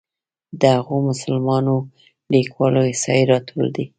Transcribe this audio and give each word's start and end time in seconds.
د 0.59 0.61
هغو 0.75 0.97
مسلمانو 1.09 1.75
لیکوالو 2.33 2.79
احصایې 2.89 3.23
راټولول 3.31 3.69
ده. 3.75 3.85